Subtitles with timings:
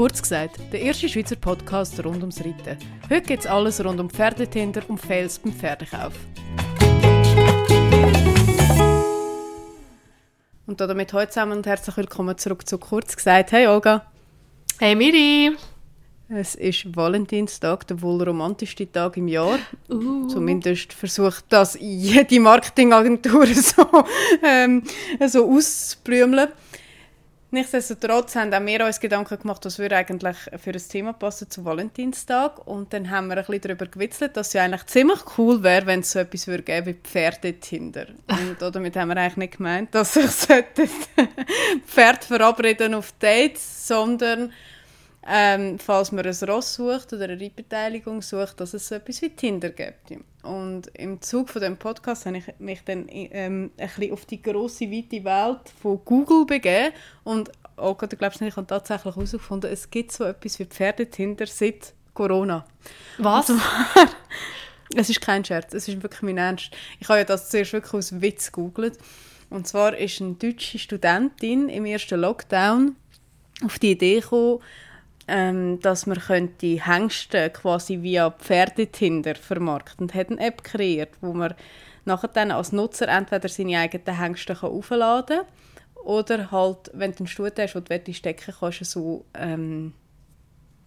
[0.00, 2.78] Kurz gesagt, der erste Schweizer Podcast rund ums Reiten.
[3.10, 6.14] Heute geht es alles rund um Pferdetinder und Fails beim Pferdekauf.
[10.66, 13.52] Und damit heute zusammen und herzlich willkommen zurück zu Kurz gesagt.
[13.52, 14.06] Hey Olga.
[14.78, 15.54] Hey Miri.
[16.30, 19.58] Es ist Valentinstag, der wohl romantischste Tag im Jahr.
[19.90, 20.28] Uh.
[20.28, 23.84] Zumindest versucht das jede Marketingagentur so,
[24.42, 24.82] ähm,
[25.26, 26.48] so auszublümeln.
[27.52, 31.64] Nichtsdestotrotz haben auch wir uns Gedanken gemacht, was würde eigentlich für ein Thema passen zu
[31.64, 32.64] Valentinstag.
[32.66, 35.86] Und dann haben wir ein bisschen darüber gewitzelt, dass es ja eigentlich ziemlich cool wäre,
[35.86, 38.06] wenn es so etwas würde geben wie Pferdetinder.
[38.28, 40.30] Und damit haben wir eigentlich nicht gemeint, dass sich
[41.86, 44.52] Pferd verabreden auf Dates, sondern
[45.26, 49.30] ähm, falls man ein Ross sucht oder eine Reitbeteiligung sucht, dass es so etwas wie
[49.30, 50.12] Tinder gibt.
[50.42, 54.40] Und im Zug von dem Podcast habe ich mich dann ähm, ein bisschen auf die
[54.40, 56.94] große weite Welt von Google begeben
[57.24, 60.64] und oh Gott, du glaubst nicht, ich habe tatsächlich herausgefunden, es gibt so etwas wie
[60.64, 62.64] Pferdetinder seit Corona.
[63.18, 63.52] Was?
[64.96, 66.76] Es ist kein Scherz, es ist wirklich mein Ernst.
[66.98, 68.98] Ich habe ja das zuerst wirklich aus Witz gegoogelt.
[69.48, 72.96] Und zwar ist eine deutsche Studentin im ersten Lockdown
[73.64, 74.60] auf die Idee gekommen,
[75.28, 81.32] ähm, dass man könnte Hengste quasi via Pferdetinder vermarkten und hat eine App kreiert, wo
[81.32, 81.54] man
[82.04, 85.40] nachher dann als Nutzer entweder seine eigenen Hengste kann aufladen
[86.04, 89.92] oder halt, wenn du einen Stuhl hast, wo du stecken kannst so ähm,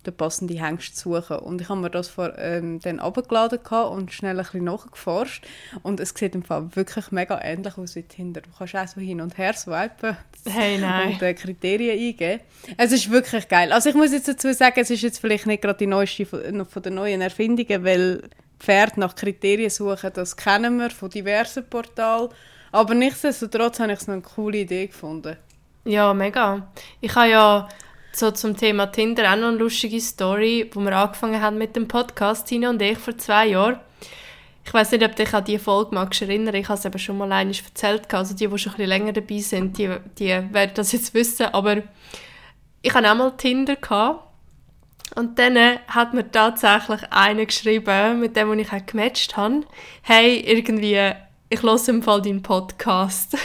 [0.06, 1.38] den passenden Hengst suchen.
[1.38, 3.60] Und ich habe mir das vor, ähm, dann runtergeladen
[3.90, 5.46] und schnell ein bisschen nachgeforscht.
[5.82, 8.42] Und es sieht im Fall wirklich mega ähnlich aus wie Tinder.
[8.42, 11.14] Du kannst auch so hin und her swipen hey, nein.
[11.14, 12.42] und äh, Kriterien eingeben.
[12.78, 13.72] Es ist wirklich geil.
[13.72, 16.66] Also ich muss jetzt dazu sagen, es ist jetzt vielleicht nicht gerade die neueste von,
[16.66, 18.24] von den neuen Erfindungen, weil
[18.60, 22.30] Pferd nach Kriterien suchen, das kennen wir von diversen Portalen.
[22.72, 25.38] Aber nichtsdestotrotz habe ich es eine coole Idee gefunden.
[25.86, 26.72] Ja, mega.
[27.02, 27.70] Ich habe ja
[28.16, 31.88] so zum Thema Tinder auch noch eine lustige Story, wo wir angefangen haben mit dem
[31.88, 33.80] Podcast, Tina und ich, vor zwei Jahren.
[34.66, 36.56] Ich weiß nicht, ob dich an diese Folge magst erinnern.
[36.56, 38.14] Ich habe es eben schon mal einmal erzählt.
[38.14, 41.48] Also die, die schon ein bisschen länger dabei sind, die, die werden das jetzt wissen.
[41.48, 41.84] Aber
[42.82, 43.76] ich hatte auch mal Tinder.
[43.76, 44.30] Gehabt.
[45.16, 49.62] Und dann hat mir tatsächlich einer geschrieben, mit dem ich auch gematcht habe,
[50.02, 51.12] hey, irgendwie,
[51.50, 53.38] ich höre im Fall deinen Podcast.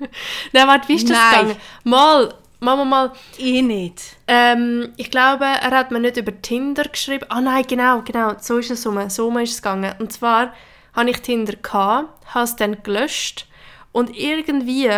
[0.52, 1.40] Nein, warte, wie ist das Nein.
[1.40, 1.60] gegangen?
[1.84, 3.12] Mal, Mama mal.
[3.38, 4.16] Ich nicht.
[4.26, 7.26] Ähm, ich glaube, er hat mir nicht über Tinder geschrieben.
[7.28, 8.34] Ah nein, genau, genau.
[8.40, 9.08] So ist es rum.
[9.10, 9.94] So ist es gegangen.
[9.98, 10.52] Und zwar
[10.96, 13.46] hatte ich Tinder gehabt, habe es dann gelöscht
[13.92, 14.90] und irgendwie,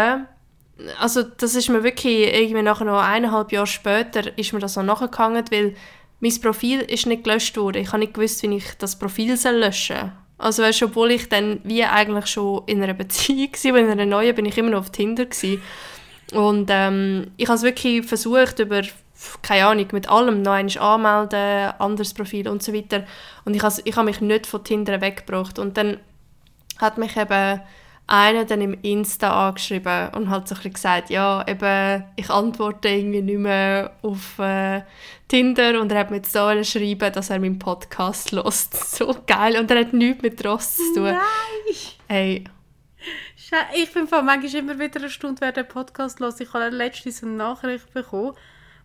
[0.98, 4.82] also das ist mir wirklich irgendwie nachher noch eineinhalb Jahre später ist mir das noch
[4.82, 5.74] nachgegangen, weil
[6.20, 7.82] mein Profil ist nicht gelöscht worden.
[7.82, 10.12] Ich habe nicht gewusst, wie ich das Profil löschen soll.
[10.36, 14.34] Also weißt, obwohl ich dann wie eigentlich schon in einer Beziehung war, in einer neuen,
[14.34, 15.62] bin ich immer noch auf Tinder gewesen.
[16.32, 18.82] Und ähm, ich habe es wirklich versucht, über,
[19.42, 23.04] keine Ahnung, mit allem noch einmal anmelden, anderes Profil und so weiter.
[23.44, 25.58] Und ich habe ich hab mich nicht von Tinder weggebracht.
[25.58, 25.98] Und dann
[26.78, 27.60] hat mich eben
[28.08, 32.88] einer dann im Insta angeschrieben und hat so ein bisschen gesagt, ja, eben, ich antworte
[32.88, 34.82] irgendwie nicht mehr auf äh,
[35.28, 38.96] Tinder und er hat mir jetzt so geschrieben, dass er meinen Podcast lost.
[38.96, 39.58] So geil.
[39.58, 41.04] Und er hat nichts mit Ross zu tun.
[41.04, 41.76] Nein!
[42.06, 42.44] Hey,
[43.74, 46.38] Ich bin von manchmal immer wieder eine Stunde während dem Podcast los.
[46.40, 48.34] Ich habe letztens eine Nachricht bekommen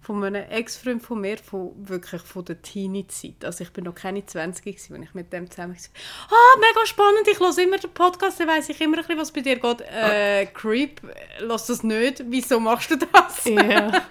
[0.04, 3.46] von einem Ex-Freund von mir, von, wirklich von der Teenie-Zeit.
[3.46, 6.38] Also ich bin noch keine 20 gewesen, als ich mit dem zusammen war.
[6.38, 9.32] Ah, mega spannend, ich höre immer den Podcast, dann weiss ich immer ein bisschen, was
[9.32, 9.82] bei dir geht.
[9.82, 11.02] Äh, Creep,
[11.40, 12.24] lass das nicht.
[12.28, 13.46] Wieso machst du das?
[13.46, 14.02] Ja.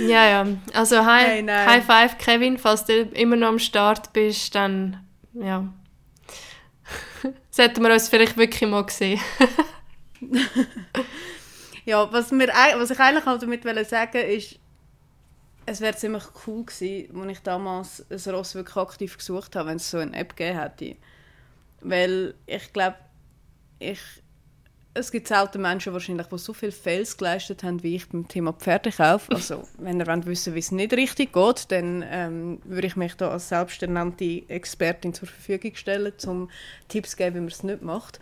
[0.00, 0.46] ja, ja.
[0.72, 1.46] Also hi, Hey.
[1.46, 5.04] High Five, Kevin, falls du immer noch am Start bist, dann
[5.34, 5.66] ja.
[7.56, 9.20] Sollten wir uns vielleicht wirklich mal sehen.
[11.84, 14.58] Ja, was, eig- was ich eigentlich halt damit wollte sagen ist,
[15.64, 19.76] es wäre ziemlich cool gewesen, als ich damals ein Ross wirklich aktiv gesucht habe, wenn
[19.76, 20.96] es so eine App gegeben hätte.
[21.80, 22.96] Weil ich glaube,
[23.78, 24.00] ich,
[24.96, 28.52] es gibt selten Menschen wahrscheinlich, die so viel Fails geleistet haben wie ich beim Thema
[28.52, 29.28] Pferdekauf.
[29.36, 33.14] Also, wenn ihr wollt wissen wie es nicht richtig geht, dann ähm, würde ich mich
[33.14, 36.48] da als selbsternannte Expertin zur Verfügung stellen, um
[36.88, 38.18] Tipps zu geben, wie man es nicht macht.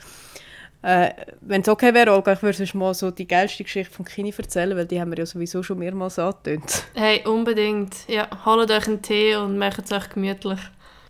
[0.82, 4.04] Äh, Wenn es okay wäre, Olga, ich würde sonst mal so die geilste Geschichte von
[4.04, 6.84] Kini erzählen, weil die haben wir ja sowieso schon mehrmals angetönt.
[6.94, 7.94] Hey, unbedingt.
[8.06, 10.60] Ja, holt euch einen Tee und macht es euch gemütlich.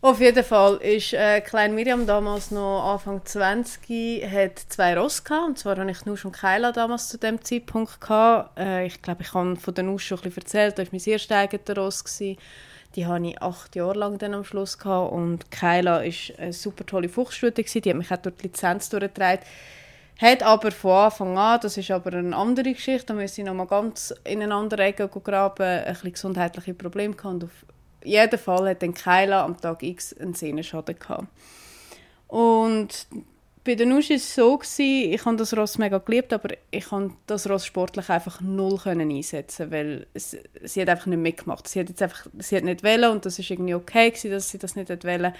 [0.05, 5.47] Auf jeden Fall ist äh, Klein Miriam damals noch Anfang 20, hat zwei Ross gehabt,
[5.47, 8.59] und zwar hatte ich nur schon Keila damals zu dem Zeitpunkt gehabt.
[8.59, 11.39] Äh, ich glaube, ich habe von der Nuss schon bisschen erzählt, das war mein erster
[11.39, 12.05] eigener Ross.
[12.05, 12.37] Gewesen.
[12.95, 16.85] Die hatte ich acht Jahre lang dann am Schluss gehabt und Keila ist eine super
[16.85, 17.81] tolle Fuchsstute gewesen.
[17.81, 19.43] Die hat mich auch durch die Lizenz durchgetragen.
[20.21, 23.55] Hat aber von Anfang an, das ist aber eine andere Geschichte, da müssen ich noch
[23.55, 27.35] mal ganz in eine graben, ein bisschen gesundheitliche Probleme gehabt.
[27.37, 27.74] Und auf
[28.05, 31.29] jeden Fall hat dann Keila am Tag X einen Sehnenschaden gehabt.
[32.29, 33.07] Und
[33.65, 36.85] bei der Nusch war es so, gewesen, ich habe das Ross mega geliebt, aber ich
[36.85, 41.67] konnte das Ross sportlich einfach null können einsetzen, weil es, sie hat einfach nicht mitgemacht.
[41.67, 44.51] Sie hat jetzt einfach, sie hat nicht wollen und das ist irgendwie okay gewesen, dass
[44.51, 45.33] sie das nicht wollen.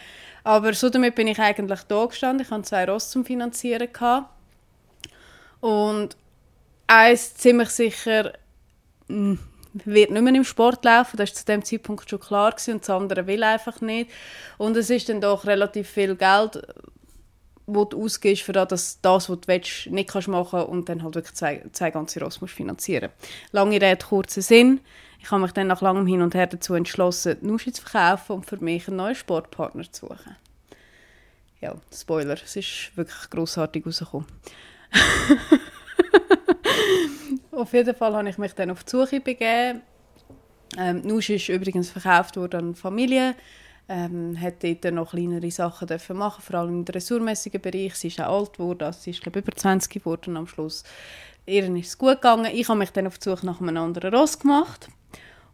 [0.43, 2.47] Aber so damit bin ich eigentlich da gestanden.
[2.47, 4.31] Ich hatte zwei Ross zum Finanzieren gehabt.
[5.61, 6.17] und
[6.87, 8.33] eins ziemlich sicher
[9.09, 9.39] hm,
[9.75, 11.17] wird nicht mehr im Sport laufen.
[11.17, 14.11] Das war zu dem Zeitpunkt schon klar gewesen, und das andere will einfach nicht.
[14.57, 16.63] Und es ist dann doch relativ viel Geld,
[17.67, 21.15] wo du ausgibst für das, das was du willst, nicht kannst machen und dann halt
[21.15, 23.11] wirklich zwei, zwei ganze Ross musst finanzieren.
[23.53, 24.81] Lange Rede, kurzer Sinn.
[25.19, 28.47] Ich habe mich dann nach langem Hin und Her dazu entschlossen, Nuschi zu verkaufen und
[28.47, 30.37] für mich einen neuen Sportpartner zu suchen.
[31.63, 34.27] Ja, Spoiler, es ist wirklich grossartig rausgekommen.
[37.57, 39.83] auf jeden Fall habe ich mich dann auf die Suche begeben.
[40.79, 43.35] Ähm, Nusch ist übrigens verkauft worden an Familie
[43.89, 47.95] ähm, hat dort noch kleinere Sachen dürfen machen, vor allem im dressurmäßigen Bereich.
[47.95, 50.85] Sie ist auch alt geworden, also sie ist glaube über 20 geworden am Schluss.
[51.47, 52.51] Ihr ist es gut gegangen.
[52.53, 54.89] Ich habe mich dann auf die Suche nach einem anderen Ross gemacht.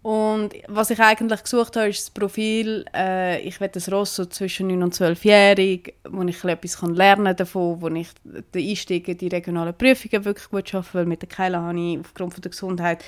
[0.03, 4.25] Und was ich eigentlich gesucht habe, ist das Profil, äh, ich will das Ross so
[4.25, 9.29] zwischen 9 und 12-jährig, wo ich etwas lernen davon, wo ich den Einstieg in die
[9.29, 13.05] regionalen Prüfungen wirklich gut schaffe, weil mit der Keile habe ich aufgrund von der Gesundheit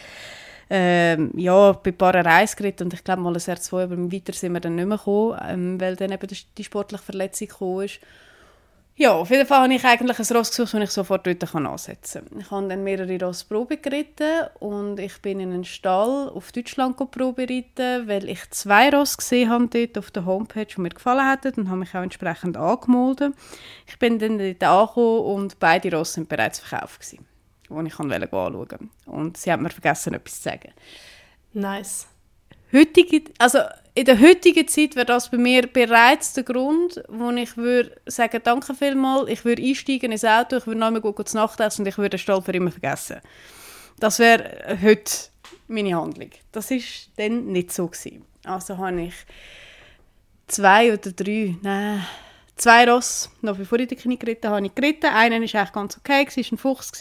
[0.68, 4.32] ähm, ja, bei ein paar Reisen geritten und ich glaube mal ein R2, aber weiter
[4.34, 6.28] sind wir dann nicht mehr gekommen, ähm, weil dann eben
[6.58, 8.00] die sportliche Verletzung gekommen ist.
[8.94, 12.26] Ja, auf jeden Fall habe ich eigentlich ein Ross gesucht, das ich sofort dort ansetzen
[12.28, 12.40] kann.
[12.40, 16.96] Ich habe dann mehrere Ross Probe geritten und ich bin in einen Stall auf Deutschland
[16.96, 21.28] Probe reiten, weil ich zwei Ross gesehen habe dort auf der Homepage, die mir gefallen
[21.28, 23.34] hätten und habe mich auch entsprechend angemeldet.
[23.86, 27.26] Ich bin dann dort angekommen und beide Ross sind bereits verkauft gewesen
[27.80, 28.78] die ich anschauen konnte.
[29.06, 30.72] Und sie hat mir vergessen, etwas zu sagen.
[31.52, 32.06] Nice.
[32.72, 33.58] Heutige, also
[33.94, 38.40] in der heutigen Zeit wäre das bei mir bereits der Grund, wo ich würde sagen,
[38.42, 41.82] danke vielmals, ich würde einsteigen ins Auto, ich würde noch einmal gut zu Nacht essen
[41.82, 43.20] und ich würde den Stall für immer vergessen.
[44.00, 45.12] Das wäre heute
[45.68, 46.30] meine Handlung.
[46.52, 46.78] Das war
[47.16, 48.24] dann nicht so gewesen.
[48.44, 49.14] Also habe ich
[50.48, 52.04] zwei oder drei, nein,
[52.56, 55.06] zwei Ross, noch bevor ich die Knie geritten habe, ich geritten.
[55.06, 56.92] Einer war eigentlich ganz okay, war ein Fuchs.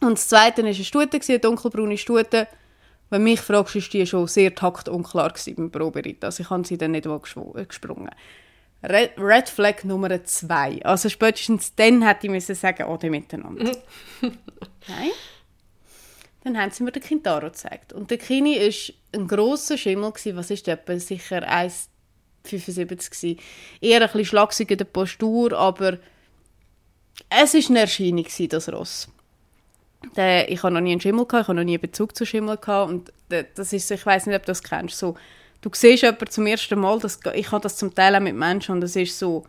[0.00, 2.46] Und das zweite war eine Stute, eine dunkelbraune Stute.
[3.14, 6.24] Wenn mich fragst, ist die schon sehr taktunklar beim Probereit.
[6.24, 8.10] Also ich habe sie dann nicht mal gesprungen.
[8.82, 10.80] Red, Red Flag Nummer zwei.
[10.82, 13.70] Also spätestens dann hätte ich müssen sagen, oh, die miteinander.
[14.20, 15.10] Nein.
[16.42, 17.92] Dann haben sie mir den Kintaro gezeigt.
[17.92, 20.12] Und der Kini war ein grosser Schimmel.
[20.32, 20.80] Was ist der?
[20.98, 23.38] Sicher 1,75 gewesen.
[23.80, 25.98] Eher ein bisschen schlagsig in der Postur, aber
[27.30, 29.08] es war eine Erscheinung, das Ross.
[30.16, 32.24] Der, ich habe noch nie einen Schimmel gehabt, ich habe noch nie einen Bezug zu
[32.24, 35.16] Schimmel gehabt und das ist, ich weiß nicht, ob du das kennst, so,
[35.60, 38.76] du siehst jemanden zum ersten Mal, das, ich habe das zum Teil auch mit Menschen
[38.76, 39.44] und das ist so,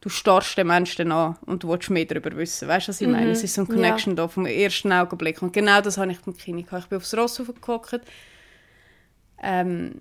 [0.00, 3.06] du starrst den Menschen an und du willst mehr darüber wissen, weißt du, was ich
[3.06, 3.14] mhm.
[3.14, 3.30] meine?
[3.30, 4.16] Es ist so eine Connection ja.
[4.16, 6.84] da vom ersten Augenblick und genau das habe ich beim Kini gehabt.
[6.84, 8.00] Ich bin aufs Ross hochgehockt,
[9.42, 9.94] ähm,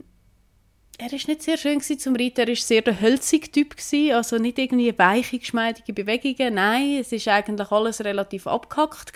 [1.00, 2.42] er war nicht sehr schön zum Reiten.
[2.42, 3.76] Er war sehr der hölzige Typ.
[4.14, 6.56] Also nicht irgendwie weiche, geschmeidige Bewegungen.
[6.56, 9.14] Nein, es war eigentlich alles relativ abgehackt.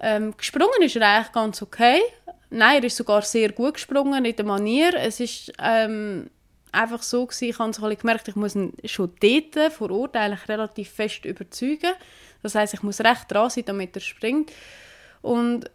[0.00, 2.00] Ähm, gesprungen ist er eigentlich ganz okay.
[2.50, 4.94] Nein, er ist sogar sehr gut gesprungen in der Manier.
[4.94, 6.30] Es ist ähm,
[6.70, 10.48] einfach so gewesen, ich habe so gemerkt, ich muss ihn schon dort vor Ort eigentlich
[10.48, 11.94] relativ fest überzeugen.
[12.42, 14.52] Das heißt, ich muss recht dran sein, damit er springt.
[15.20, 15.68] Und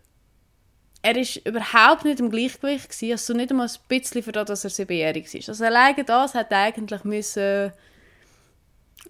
[1.02, 4.64] er ist überhaupt nicht im Gleichgewicht gewesen, also nicht einmal ein bisschen für das, dass
[4.66, 5.50] er siebenjährig ist.
[5.50, 7.72] Also alleine das hat eigentlich müssen,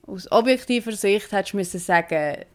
[0.05, 2.45] aus objektiver Sicht hättest müssen sagen,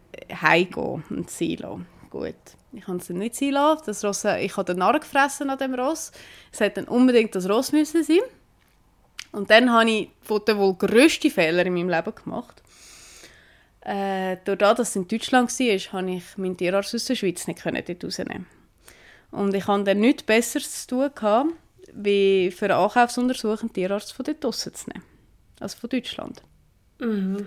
[0.41, 1.87] heimgehen und ziehen lassen.
[2.11, 2.35] Gut,
[2.73, 3.83] ich kann es nicht ziehen lassen.
[3.87, 6.13] Das Ross, ich habe den Narr gefressen an dem Ross.
[6.53, 8.21] Es hätte dann unbedingt das Ross müssen sein.
[9.33, 10.09] Und dann habe ich
[10.47, 12.63] den wohl grössten Fehler in meinem Leben gemacht.
[13.81, 17.65] Äh, dadurch, dass es in Deutschland war, konnte ich meinen Tierarzt aus der Schweiz nicht
[17.67, 18.47] dort rausnehmen.
[19.35, 21.51] Und ich hatte dann nichts Besseres zu tun, gehabt,
[21.93, 25.05] wie für eine Ankaufsuntersuchung einen Tierarzt von dort draussen zu nehmen.
[25.59, 26.41] Also von Deutschland.
[27.01, 27.47] Mhm.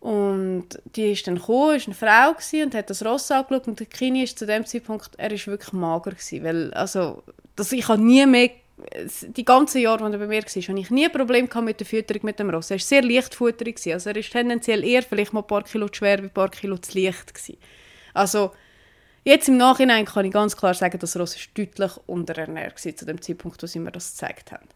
[0.00, 3.86] Und die ist dann gekommen, ist eine Frau und hat das Ross angeschaut und der
[3.86, 7.22] Kini ist zu dem Zeitpunkt, er ist wirklich mager gewesen, weil, also,
[7.54, 8.48] das, ich habe nie mehr,
[9.36, 11.86] die ganzen Jahre, als er bei mir war, habe ich nie ein Problem mit der
[11.86, 12.70] Fütterung mit dem Ross.
[12.70, 15.96] Er war sehr leichtfutterig, also er ist tendenziell eher vielleicht mal ein paar Kilo zu
[15.96, 17.58] schwer, ein paar Kilo zu leicht gewesen.
[18.14, 18.52] Also,
[19.30, 23.22] Jetzt im Nachhinein kann ich ganz klar sagen, dass Ross deutlich unterernährt war zu dem
[23.22, 24.66] Zeitpunkt, wo sie mir das gezeigt haben.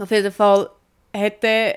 [0.00, 0.70] Auf jeden Fall
[1.12, 1.74] er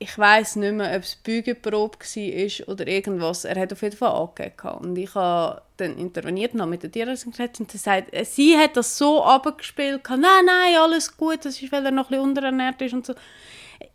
[0.00, 3.44] ich weiß nicht mehr, ob es Bügelprobe war oder irgendwas.
[3.44, 4.78] Er hat auf jeden Fall angegeben.
[4.78, 8.98] Und ich habe dann interveniert noch mit der Tierärztin und sie sagt, sie hat das
[8.98, 12.94] so abgespielt, nein, nein, alles gut, das ist, weil er noch ein bisschen unterernährt ist
[12.94, 13.14] und so.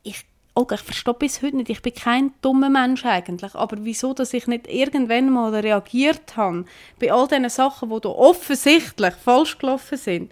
[0.03, 4.13] Ich, okay, ich verstehe bis heute nicht, ich bin kein dummer Mensch eigentlich, aber wieso,
[4.13, 6.65] dass ich nicht irgendwann mal reagiert habe
[7.00, 10.31] bei all diesen Sachen, die da offensichtlich falsch gelaufen sind,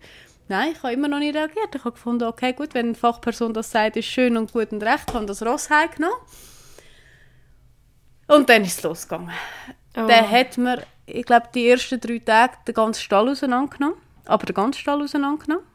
[0.51, 1.73] Nein, ich habe immer noch nicht reagiert.
[1.73, 4.83] Ich habe gefunden, okay, gut, wenn eine Fachperson das sagt, ist schön und gut und
[4.83, 6.17] recht, habe das Ross heimgenommen.
[8.27, 9.31] Und dann ist es losgegangen.
[9.95, 10.07] Oh.
[10.07, 13.97] Dann hat mir, ich glaube, die ersten drei Tage den ganzen Stall auseinandergenommen.
[14.25, 15.65] Aber den ganzen Stall auseinandergenommen.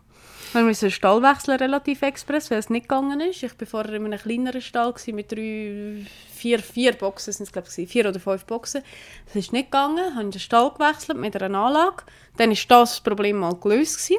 [0.52, 3.42] Wir mussten den Stall wechseln, relativ express, weil es nicht gegangen ist.
[3.42, 7.68] Ich war vorher in einem kleineren Stall mit drei, vier, vier Boxen, sind es, glaube
[7.76, 8.82] ich, vier oder fünf Boxen.
[9.26, 10.04] Das ist nicht gegangen.
[10.08, 12.04] Ich habe den Stall gewechselt mit einer Anlage.
[12.36, 14.12] Dann war das Problem mal gelöst.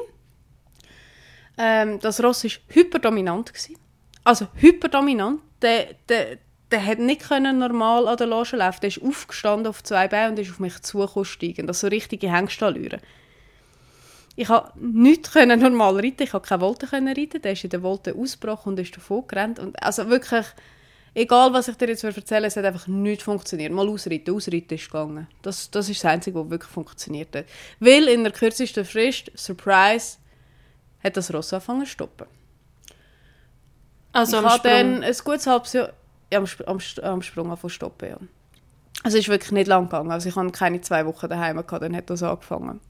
[1.56, 3.52] Ähm, das Ross war hyperdominant.
[4.22, 5.40] Also hyperdominant.
[5.60, 6.38] Der, der,
[6.70, 8.80] der hat nicht können normal an der Loge laufen.
[8.82, 13.00] Der ist aufgestanden auf zwei Beinen und ist auf mich zugekommen Das so richtige Hengstallüren.
[14.38, 16.22] Ich konnte nicht normal reiten.
[16.22, 17.42] Ich konnte keine Wolte reiten.
[17.42, 19.58] Der ist in der Wolte ausgebrochen und ist davon gerannt.
[19.58, 20.46] Und also wirklich,
[21.12, 23.72] egal was ich dir jetzt erzähle, es hat einfach nicht funktioniert.
[23.72, 25.26] Mal ausreiten, ausreiten ist gegangen.
[25.42, 27.46] Das, das ist das Einzige, was wirklich funktioniert hat.
[27.80, 30.18] Weil in der kürzesten Frist, Surprise,
[31.02, 32.28] hat das Ross angefangen zu stoppen.
[34.12, 35.92] Also ich habe dann ein gutes halbes Jahr
[36.32, 38.08] ja, am, am, am Sprung von stoppen.
[38.08, 38.18] Ja.
[39.02, 40.12] Also es ist wirklich nicht lang gegangen.
[40.12, 42.80] Also ich hatte keine zwei Wochen daheim, gehabt, dann hat das angefangen.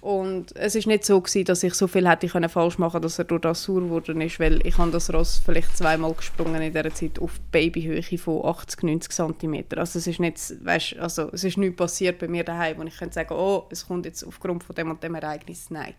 [0.00, 3.18] Und es ist nicht so gewesen, dass ich so viel hätte können falsch machen, dass
[3.18, 6.72] er durch das sauer geworden ist, weil ich habe das Ross vielleicht zweimal gesprungen in
[6.72, 9.64] dieser Zeit auf Babyhöhe von 80, 90 cm.
[9.76, 12.96] Also es ist nicht, weißt, also es ist nichts passiert bei mir daheim, wo ich
[12.96, 15.68] könnte sagen, oh, es kommt jetzt aufgrund von dem und dem Ereignis.
[15.70, 15.94] Nein.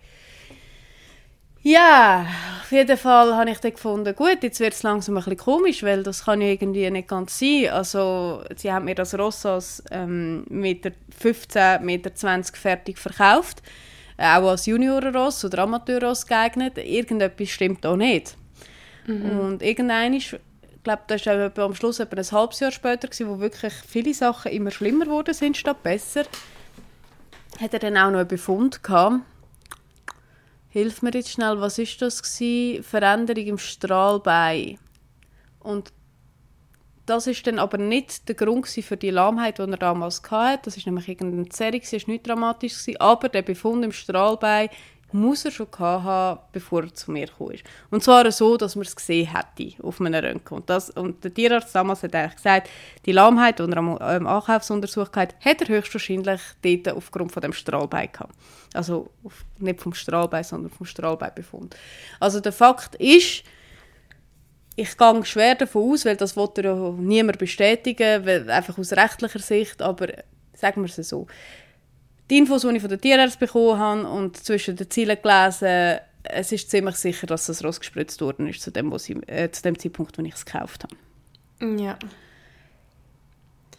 [1.62, 2.26] Ja,
[2.62, 5.84] auf jeden Fall habe ich dann gefunden, gut, jetzt wird es langsam ein bisschen komisch,
[5.84, 7.70] weil das kann ja irgendwie nicht ganz sein.
[7.70, 13.62] Also, sie haben mir das Ross als ähm, Meter 15, Meter 20 fertig verkauft,
[14.18, 16.78] äh, auch als Juniorenross oder Amateurross geeignet.
[16.78, 18.38] Irgendetwas stimmt auch nicht.
[19.06, 19.40] Mhm.
[19.40, 23.28] Und irgendein ist, ich glaube, das war am Schluss etwa ein halbes Jahr später, gewesen,
[23.28, 26.24] wo wirklich viele Sachen immer schlimmer geworden sind statt besser,
[27.60, 29.24] hat er dann auch noch einen Befund gehabt
[30.70, 32.84] Hilf mir jetzt schnell, was ist das gewesen?
[32.84, 34.78] Veränderung im Strahlbein.
[35.60, 35.92] Und
[37.08, 40.62] das ist dann aber nicht der Grund für die Lahmheit, die er damals hatte.
[40.66, 44.70] Das ist nämlich irgendeine Zerrung, es war nicht dramatisch, aber der Befund im Strahlbein
[45.12, 47.52] muss er schon haben, bevor er zu mir kam.
[47.90, 50.58] Und zwar so, dass man es gesehen hätte auf einem Röntgen.
[50.58, 52.70] Und, das, und der Tierarzt damals hat eigentlich gesagt,
[53.06, 57.54] die Lahmheit, die er am ähm, Ankaufsuntersuchung hat, hat er höchstwahrscheinlich dort aufgrund von dem
[57.54, 58.36] Strahlbein gehabt.
[58.74, 61.76] Also auf, nicht vom Strahlbein, sondern vom Strahlbeinbefund.
[62.20, 63.44] Also der Fakt ist,
[64.76, 69.40] ich gehe schwer davon aus, weil das wollte ja niemand bestätigen, weil, einfach aus rechtlicher
[69.40, 70.08] Sicht, aber
[70.54, 71.28] sagen wir es so,
[72.30, 76.52] die Infos, die ich von der Tierärztin bekommen habe und zwischen den Zielen gelesen, es
[76.52, 79.78] ist ziemlich sicher, dass das Ross gespritzt worden ist zu dem, sie, äh, zu dem
[79.80, 81.82] Zeitpunkt, wo ich es gekauft habe.
[81.82, 81.98] Ja.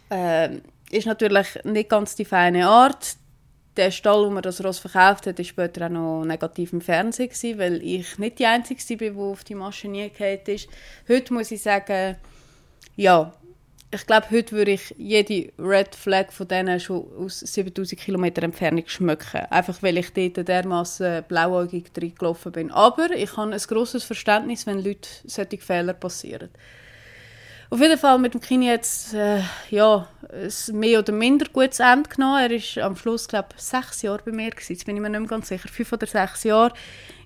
[0.09, 3.15] Äh, ist natürlich nicht ganz die feine Art.
[3.77, 7.29] Der Stall, wo man das Ross verkauft hat, war später auch noch negativ im Fernsehen,
[7.29, 10.67] gewesen, weil ich nicht die Einzige war, die auf die Maschine gefallen ist.
[11.07, 12.17] Heute muss ich sagen,
[12.97, 13.33] ja,
[13.93, 18.83] ich glaube, heute würde ich jede Red Flag von denen schon aus 7000 Kilometern Entfernung
[18.87, 19.41] schmücken.
[19.49, 22.71] Einfach weil ich dort dermaßen blauäugig reingelaufen bin.
[22.71, 26.49] Aber ich habe ein grosses Verständnis, wenn Leute solche Fehler passieren.
[27.69, 32.09] Auf jeden Fall mit dem Kini jetzt äh, ja, ein mehr oder minder gutes Ende
[32.09, 32.41] genommen.
[32.43, 34.51] Er ist am Schluss, glaube ich, sechs Jahre bei mir.
[34.67, 35.69] Jetzt bin ich mir nicht mehr ganz sicher.
[35.69, 36.73] Fünf oder sechs Jahre.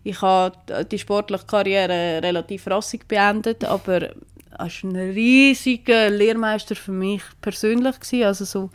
[0.04, 4.12] Ich habe die sportliche Karriere relativ rassig beendet, aber
[4.58, 8.26] war ein riesiger Lehrmeister für mich persönlich gewesen.
[8.26, 8.70] also so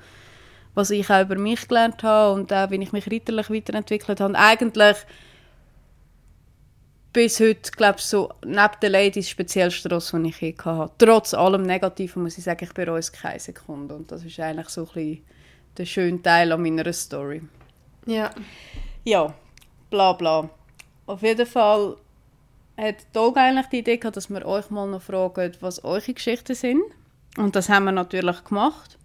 [0.75, 4.39] was ich auch über mich gelernt habe und auch wie ich mich reiterlich weiterentwickelt habe
[4.39, 4.97] eigentlich
[7.13, 10.93] bis heute glaube ich so neben den Ladies speziellste Ross, das ich je hatte.
[10.99, 14.69] Trotz allem Negativen muss ich sagen, ich bereue es keine Sekunde und das ist eigentlich
[14.69, 15.25] so ein bisschen
[15.77, 17.43] der schöne Teil an meiner Story.
[18.07, 18.31] Ja.
[19.05, 19.35] Ja,
[19.89, 20.49] bla bla.
[21.07, 21.97] Auf jeden Fall
[22.81, 26.55] hat Tog eigentlich die Idee gehabt, dass wir euch mal noch fragen, was eure Geschichten
[26.55, 26.83] sind.
[27.37, 28.99] Und das haben wir natürlich gemacht.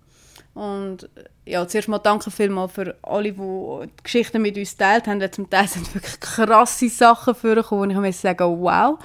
[0.53, 1.10] Und
[1.46, 5.32] ja, zuerst mal danke vielmals für alle, die die Geschichten mit uns teilt haben.
[5.32, 8.98] Zum Teil sind wirklich krasse Sachen vorgekommen, wo ich mir sagen wow,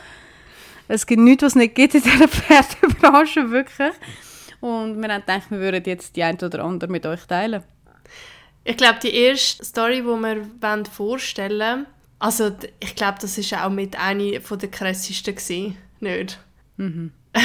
[0.86, 3.92] es gibt nichts, was es nicht gibt in dieser Pferdebranche, wirklich.
[4.60, 7.64] Und wir haben gedacht, wir würden jetzt die ein oder andere mit euch teilen.
[8.62, 11.86] Ich glaube, die erste Story, die wir vorstellen wollen,
[12.20, 16.38] also ich glaube, das ist auch mit einer der krassesten gewesen, nicht?
[16.76, 17.12] Mhm.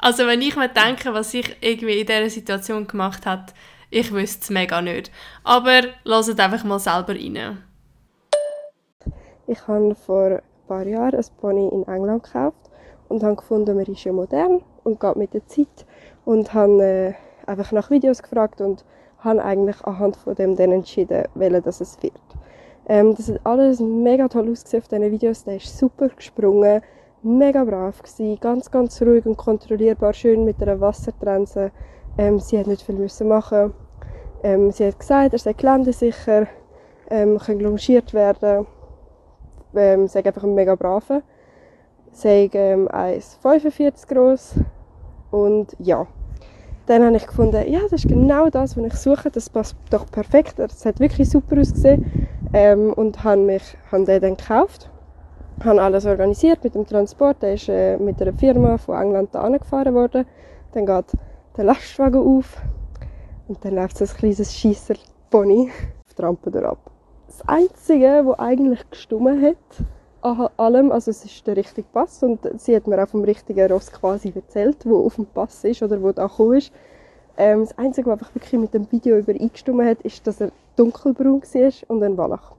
[0.00, 3.46] Also wenn ich mir denke, was ich irgendwie in dieser Situation gemacht habe,
[3.90, 5.10] ich wüsste es mega nicht.
[5.42, 7.58] Aber lasst einfach mal selber rein.
[9.48, 12.70] Ich habe vor ein paar Jahren ein Pony in England gekauft
[13.08, 15.84] und habe gefunden, man ist ja modern und geht mit der Zeit
[16.24, 17.14] und habe äh,
[17.50, 18.84] einfach nach Videos gefragt und
[19.18, 22.20] habe eigentlich anhand von dem dann entschieden, welcher das es wird.
[22.88, 25.44] Ähm, das hat alles mega toll ausgesehen auf diesen Videos.
[25.44, 26.80] Der ist super gesprungen,
[27.22, 31.70] mega brav gewesen, ganz, ganz ruhig und kontrollierbar, schön mit einer Wassertrense.
[32.16, 33.74] Ähm, sie hat nicht viel müssen machen.
[34.42, 36.46] Ähm, sie hat gesagt, er sei geländesicher,
[37.10, 38.66] ähm, kann longiert werden.
[39.74, 41.22] Ähm, sei einfach ein mega braver.
[42.10, 44.54] Sei ähm, 1,45 groß
[45.30, 46.06] und ja.
[46.88, 49.30] Dann habe ich gefunden, ja, das ist genau das, was ich suche.
[49.30, 50.58] Das passt doch perfekt.
[50.58, 52.26] Es hat wirklich super ausgesehen.
[52.54, 54.90] Ähm, und habe mich, habe den dann gekauft.
[55.62, 57.42] Habe alles organisiert mit dem Transport.
[57.42, 60.24] Der ist äh, mit einer Firma von England da gefahren worden.
[60.72, 61.12] Dann geht
[61.58, 62.56] der Lastwagen auf.
[63.48, 65.70] Und dann läuft so ein kleines Schiesser-Pony
[66.06, 66.78] auf die Rampe ab.
[67.26, 69.56] Das Einzige, was eigentlich gestummen hat,
[70.22, 73.92] allem, also es ist der richtige Pass und sie hat mir auch vom richtigen Ross
[73.92, 76.72] quasi erzählt, wo auf dem Pass ist oder wo da gekommen ist.
[77.36, 81.42] Ähm, das Einzige, was einfach wirklich mit dem Video übereingestimmt hat, ist, dass er dunkelbraun
[81.42, 82.52] war und ein Wallach.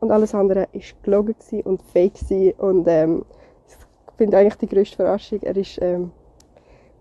[0.00, 3.24] Und alles andere war gelogen und fake und ähm,
[3.66, 3.74] ich
[4.16, 6.10] finde eigentlich die grösste Verarschung, er war ähm,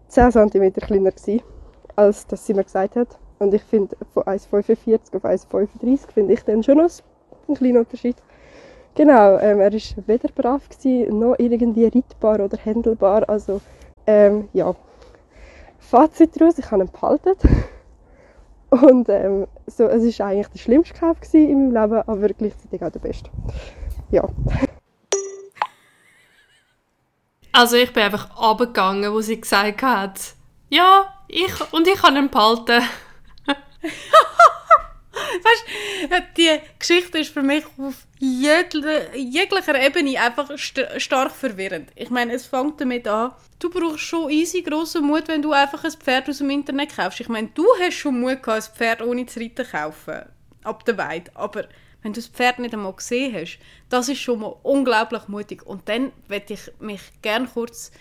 [0.09, 1.41] 10 cm kleiner gewesen,
[1.95, 3.19] als das sie mir gesagt hat.
[3.39, 6.89] Und ich finde, von 1,45 auf 1,35 finde ich dann schon noch
[7.47, 8.15] einen kleinen Unterschied.
[8.97, 13.29] Genau, ähm, er war weder brav, gewesen, noch irgendwie reitbar oder händelbar.
[13.29, 13.61] Also,
[14.07, 14.75] ähm, ja.
[15.77, 17.35] Fazit daraus, ich habe ihn behalten.
[18.71, 22.89] Und ähm, so, es war eigentlich der schlimmste Kauf in meinem Leben, aber gleichzeitig auch
[22.89, 23.29] der beste.
[24.09, 24.27] Ja.
[27.51, 30.33] Also ich bin einfach abgegangen, wo sie gesagt hat,
[30.69, 32.81] ja, ich und ich habe ihn behalten.
[35.43, 41.89] weißt, die Geschichte ist für mich auf jeglicher Ebene einfach st stark verwirrend.
[41.95, 45.83] Ich meine, es fängt damit an, du brauchst schon easy grossen Mut, wenn du einfach
[45.83, 47.19] ein Pferd aus dem Internet kaufst.
[47.19, 50.25] Ich meine, du hast schon Mut gehabt, ein Pferd ohne zu reiten kaufen.
[50.63, 51.31] Ab der Weide.
[51.35, 51.67] Aber
[52.01, 55.65] wenn du das Pferd nicht einmal gesehen hast, das ist schon mal unglaublich mutig.
[55.65, 57.91] Und dann werde ich mich gerne kurz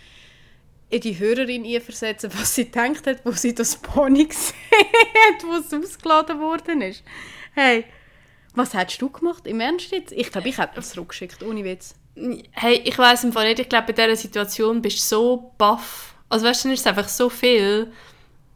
[0.88, 5.55] in die Hörerin versetzen, was sie denkt hat, wo sie das Pony gesehen hat, wo
[5.55, 7.03] es ausgeladen worden ist.
[7.55, 7.85] Hey,
[8.55, 9.46] was hättest du gemacht?
[9.46, 10.12] Im Ernst jetzt?
[10.12, 11.94] Ich glaube, ich hätte es zurückgeschickt, ohne Witz.
[12.53, 13.59] Hey, ich weiß im Fall nicht.
[13.59, 16.14] Ich glaube, bei dieser Situation bist du so baff.
[16.29, 17.92] Also weißt du, dann ist es einfach so viel,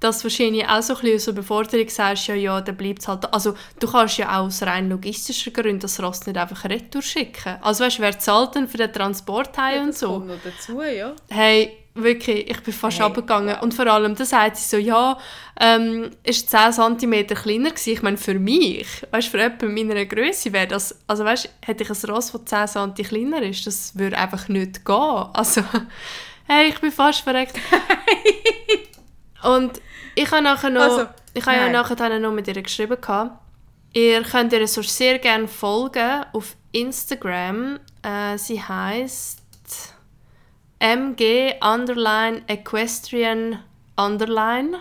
[0.01, 3.09] dass du wahrscheinlich auch so ein bisschen so Beforderung sagst, ja, ja, dann bleibt es
[3.09, 3.33] halt.
[3.33, 7.59] Also du kannst ja auch aus rein logistischen Gründen das Ross nicht einfach retour schicken.
[7.61, 10.13] Also weißt du, wer zahlt denn für den Transport ja, und so?
[10.15, 11.15] kommt noch dazu, ja.
[11.29, 13.57] Hey, wirklich, ich bin fast hey, abgegangen.
[13.57, 13.63] Wow.
[13.63, 15.19] Und vor allem, da sagt sie so, ja,
[15.61, 17.93] ähm, ist 10 cm kleiner gewesen.
[17.93, 21.91] Ich meine, für mich, weißt für jemanden meiner Größe wäre das, also weißt hätte ich
[21.91, 25.27] ein Ross, das 10 cm kleiner ist, das würde einfach nicht gehen.
[25.33, 25.63] Also,
[26.47, 27.59] hey, ich bin fast verreckt.
[29.43, 29.81] Und
[30.15, 33.39] ich habe nachher noch, also, ich habe ja nachher noch mit ihr geschrieben gehabt.
[33.93, 37.81] Ihr könnt ihr so sehr gerne folgen auf Instagram.
[38.03, 39.40] Äh, sie heißt
[40.81, 43.63] MG underline Equestrian
[43.97, 44.79] underline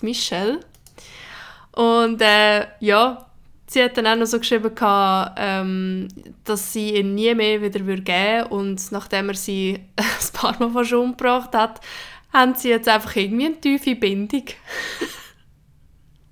[0.00, 0.60] die Michelle.
[1.72, 3.26] Und äh, ja,
[3.66, 6.08] sie hat dann auch noch so geschrieben, gehabt, ähm,
[6.44, 8.48] dass sie ihn nie mehr wieder geben würde.
[8.48, 11.80] Und nachdem er sie ein paar Mal fast umgebracht hat,
[12.32, 14.44] haben sie jetzt einfach irgendwie eine tiefe Bindung.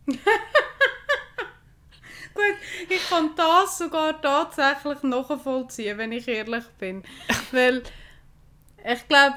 [2.34, 2.56] Gut,
[2.88, 7.02] ich kann das sogar tatsächlich nachvollziehen, wenn ich ehrlich bin.
[7.52, 7.82] Weil
[8.84, 9.36] ich glaube,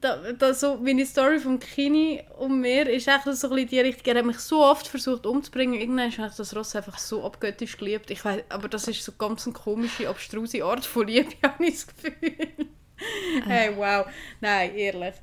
[0.00, 3.80] da, da so meine Story von Kini und mir ist echt so ein bisschen die
[3.80, 4.14] Richtung.
[4.14, 5.74] Er hat mich so oft versucht umzubringen.
[5.74, 8.10] Irgendwann habe ich das Ross einfach so abgöttisch geliebt.
[8.10, 11.74] Ich weiß, aber das ist so ganz eine komische, abstruse Art von Liebe, habe ich
[11.74, 12.48] das Gefühl.
[13.46, 14.06] hey, wow.
[14.40, 15.14] Nein, ehrlich.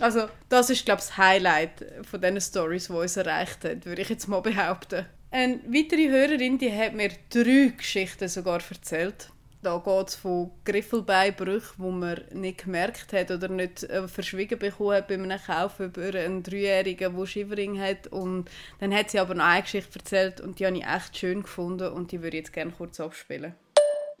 [0.00, 4.00] Also, das ist, glaube ich, das Highlight von diesen Stories, die uns erreicht haben, würde
[4.00, 5.04] ich jetzt mal behaupten.
[5.30, 9.30] Eine weitere Hörerin, die hat mir drei Geschichten sogar erzählt.
[9.62, 14.96] Da geht es von Griffelbeinbrüchen, die man nicht gemerkt hat oder nicht äh, verschwiegen bekommen
[14.96, 18.06] hat bei einem Kauf über einen Dreijährigen, der Shivering hat.
[18.06, 21.42] Und dann hat sie aber noch eine Geschichte erzählt und die habe ich echt schön
[21.42, 23.52] gefunden und die würde ich jetzt gerne kurz abspielen.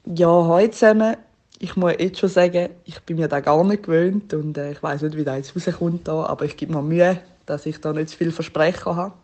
[0.04, 1.16] Ja, hallo zusammen.
[1.58, 4.82] Ich muss jetzt schon sagen, ich bin mir da gar nicht gewöhnt und äh, ich
[4.82, 7.94] weiß nicht, wie das jetzt rauskommt, da, aber ich gebe mir Mühe, dass ich da
[7.94, 9.14] nicht zu viel Versprechen habe.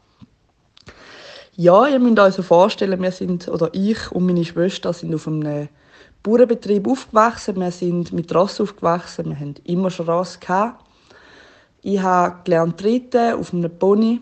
[1.56, 5.26] Ja, ihr müsst euch so vorstellen, wir sind, oder ich und meine Schwester sind auf
[5.26, 5.68] einem
[6.26, 7.54] Bauernbetrieb aufgewachsen.
[7.60, 9.26] Wir sind mit Ross aufgewachsen.
[9.26, 10.84] Wir haben immer schon Ross gehabt.
[11.82, 14.20] Ich habe gelernt reiten auf einem Pony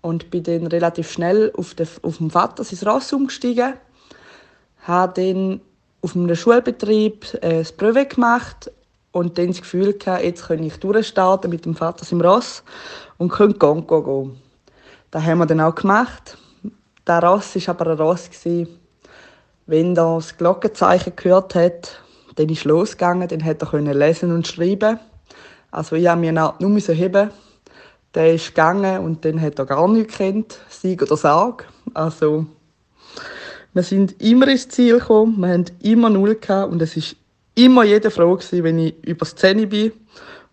[0.00, 3.74] und bin dann relativ schnell auf, den, auf den Vater sein Ross umgestiegen.
[4.82, 5.60] Habe dann
[6.02, 8.72] auf einem Schulbetrieb äh, das Brevet gemacht
[9.12, 12.64] und dann das Gefühl gehabt, jetzt kann ich durchstarten mit dem Vater im Ross
[13.16, 14.42] und könnte Gongo gehen.
[15.12, 16.36] Das haben wir dann auch gemacht.
[17.06, 18.28] Der Ross war aber ein Ross,
[19.66, 22.00] wenn er das Glockenzeichen gehört hat,
[22.36, 24.98] dann ist losgegangen, dann hat er lesen und schreiben.
[25.70, 27.30] Also ich musste mich nur heben.
[28.14, 31.66] Der ist gegangen und dann hat er gar nichts gekannt, Sieg oder Sarg.
[31.94, 32.46] Also
[33.72, 37.16] wir sind immer ins Ziel gekommen, wir haben immer null gehabt und es ist
[37.56, 39.92] immer jede gewesen, wenn ich über Szene bin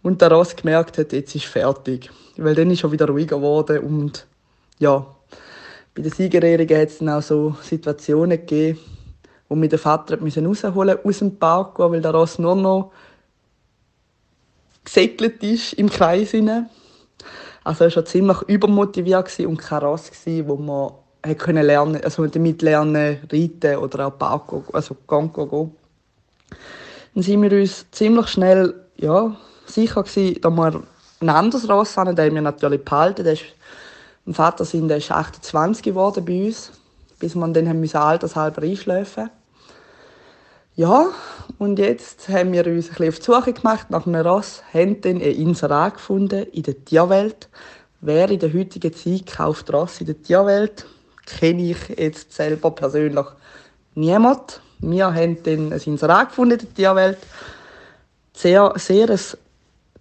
[0.01, 2.09] und der Ross gemerkt hat, jetzt ist fertig.
[2.37, 4.25] Weil dann ist er wieder ruhiger geworden und
[4.79, 5.05] ja,
[5.93, 8.79] bei der Siegerehrung hat es dann auch so Situationen gegeben,
[9.51, 12.93] wo mir der Vater rausholen musste aus dem Park, gehen, weil der Ross nur noch
[14.85, 16.33] gesegelt ist im Kreis.
[16.33, 16.69] Rein.
[17.65, 20.09] Also er war ziemlich übermotiviert und kein Ross,
[20.45, 25.75] wo man können lernen, also damit lernen, reiten oder auch Park, also Gang gehen.
[27.13, 29.35] Dann sind wir uns ziemlich schnell ja,
[29.65, 30.83] sicher gewesen, dass wir
[31.19, 33.25] ein anderes Ross haben, den wir natürlich behalten.
[33.25, 33.43] Der ist,
[34.23, 36.71] mein Vater sind, der ist 28 geworden bei uns,
[37.19, 39.29] bis wir dann haben altershalber einschläfen
[40.81, 41.11] ja,
[41.59, 44.99] und jetzt haben wir uns ein bisschen auf die Suche gemacht nach einem Ross, haben
[45.01, 47.49] dann ein Inserat gefunden in der Tierwelt.
[47.99, 50.87] Wer in der heutigen Zeit kauft Ross in der Tierwelt?
[51.27, 53.27] Kenne ich jetzt selber persönlich
[53.93, 54.59] niemand.
[54.79, 57.19] Wir haben dann ein Inserat gefunden in der Tierwelt.
[58.33, 59.19] Sehr, sehr ein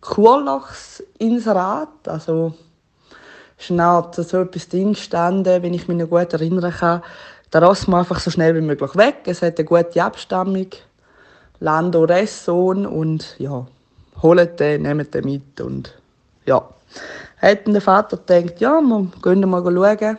[0.00, 2.08] cooles Inserat.
[2.08, 2.54] Also,
[3.58, 7.02] ist so etwas drin gestanden, wenn ich mich noch gut erinnern kann
[7.58, 9.22] Ross muss einfach so schnell wie möglich weg.
[9.26, 10.68] Es hat eine gute Abstammung.
[11.58, 13.66] Lando Ressohn und ja,
[14.22, 15.94] holt den, nehmt den mit und
[16.46, 16.66] ja.
[17.40, 20.18] Hat der Vater gedacht, ja, wir gehen mal schauen.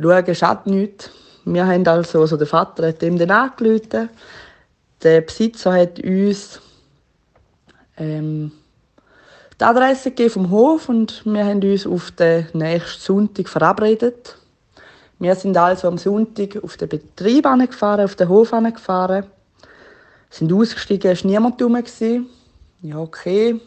[0.00, 1.10] Schauen schadet nichts.
[1.44, 4.10] Wir haben also, also der Vater hat ihm dann angerufen.
[5.02, 6.60] Der Besitzer hat uns
[7.96, 8.52] ähm,
[9.58, 14.36] die Adresse gegeben vom Hof und wir haben uns auf den nächsten Sonntag verabredet.
[15.18, 19.26] Wir sind also am Sonntag auf den Betrieb gefahren, auf den Hof gefahren,
[20.30, 21.82] sind ausgestiegen, es war niemand rum.
[22.82, 23.60] Ja, okay.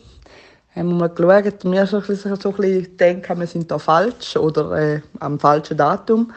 [0.74, 5.02] Haben wir mal geschaut, wir so ein bisschen, denken, wir sind da falsch oder äh,
[5.20, 6.32] am falschen Datum.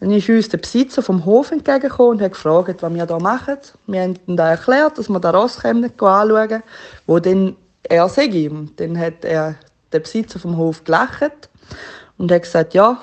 [0.00, 3.56] Dann ist uns der Besitzer vom Hof entgegengekommen und hat gefragt, was wir hier machen.
[3.86, 6.62] Wir haben ihm erklärt, dass wir den Ross anschauen
[7.06, 8.50] wo dann er sei.
[8.50, 9.54] Und dann hat er,
[9.92, 11.48] der Besitzer vom Hof gelacht
[12.18, 12.98] und hat gesagt, ja,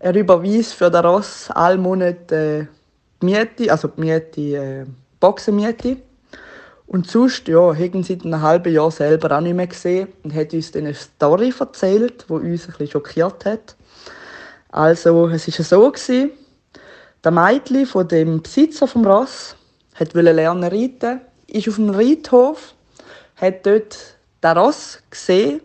[0.00, 2.66] er überweist für den Ross alle Monate äh,
[3.20, 4.86] die Miete, also die Miete, äh,
[5.18, 5.96] Boxenmiete.
[6.86, 10.54] Und sonst, ja, haben sie ein halbes Jahr selber auch nicht mehr gesehen und hat
[10.54, 13.76] uns dann eine Story erzählt, die uns ein bisschen schockiert hat.
[14.70, 16.30] Also, es war so, gewesen,
[17.24, 19.56] der Mädchen von dem Besitzer vom Ross
[19.94, 22.74] hat lernen reiten, ist auf dem Reithof,
[23.36, 23.98] hat dort
[24.42, 25.60] den Ross gesehen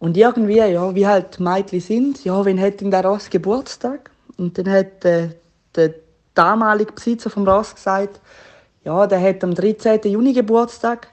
[0.00, 4.10] und irgendwie, ja, wie halt Mädchen sind, ja, wenn hat denn der Ross Geburtstag?
[4.36, 5.30] Und dann hat äh,
[5.74, 5.94] der
[6.34, 8.20] damalige Besitzer vom Ross gesagt,
[8.84, 10.00] ja, der hat am 13.
[10.04, 11.08] Juni Geburtstag.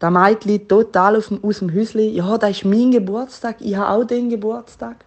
[0.00, 3.90] Der Mädchen total aus dem, aus dem Häuschen, ja, das ist mein Geburtstag, ich habe
[3.90, 5.04] auch den Geburtstag.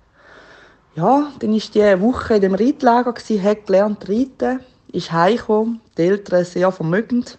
[0.96, 4.60] Ja, dann war die Woche in dem Reitlager, hat gelernt reiten,
[4.92, 7.38] ist heimgekommen, die Eltern sehr vermögend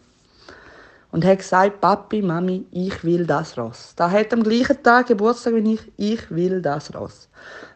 [1.12, 3.92] und hat gesagt, Papi, Mami, ich will das Ross.
[3.94, 7.29] Da hat am gleichen Tag Geburtstag wie ich, ich will das Ross.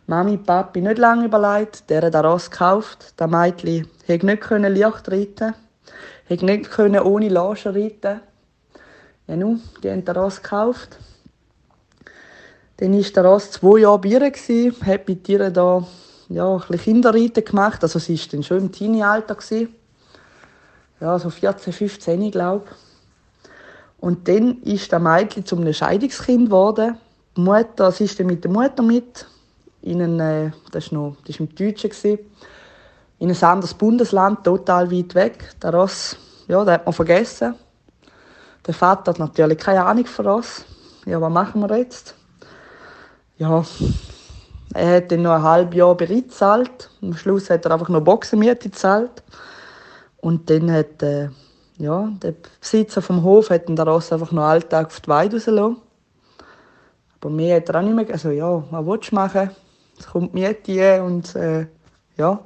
[0.07, 3.15] Mami, Papi, nicht lange überlegt, der hat das Ross gekauft.
[3.21, 5.55] Der Mädchen hätte nicht können Licht reiten,
[6.25, 8.21] hätte nicht können ohne Laschen reiten.
[9.27, 10.99] Ja, nun, die haben das Ross gekauft.
[12.79, 15.87] Dann war der Ross zwei Jahre bei ihr, hat mit ihr da
[16.29, 17.83] ja, ein bisschen Kinderreiten gemacht.
[17.83, 19.37] Also sie war dann schon im Teenie-Alter.
[21.01, 22.86] Ja, so 14, 15, glaube ich.
[23.99, 26.99] Und dann ist der Mädchen zum einem Scheidungskind geworden.
[27.37, 29.27] Die Mutter, sie ist dann mit der Mutter mit.
[29.83, 32.19] In einen, äh, das war noch, das war im Deutschen.
[33.19, 35.55] In ein anderes Bundesland, total weit weg.
[35.63, 36.17] Der Ross,
[36.49, 37.55] ja, den hat man vergessen.
[38.67, 40.65] Der Vater hat natürlich keine Ahnung von Ross.
[41.07, 42.15] Ja, was machen wir jetzt?
[43.39, 43.65] Ja,
[44.75, 46.91] er hat dann noch ein halbes Jahr Bereit gezahlt.
[47.01, 49.23] Am Schluss hat er einfach noch Boxenmiete gezahlt.
[50.19, 51.29] Und dann hat äh,
[51.79, 55.77] ja, der Besitzer vom Hof hat den Ross einfach noch Alltag auf die Weide rausgelassen.
[57.21, 59.51] Aber mir hat er auch nicht mehr, also ja, was willst du machen?
[59.99, 61.67] Es kommt Miete und äh,
[62.17, 62.41] ja,